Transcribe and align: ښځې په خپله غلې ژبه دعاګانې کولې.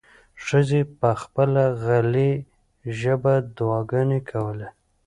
ښځې 0.45 0.81
په 0.99 1.09
خپله 1.21 1.63
غلې 1.83 2.31
ژبه 2.99 3.33
دعاګانې 3.57 4.19
کولې. 4.29 4.67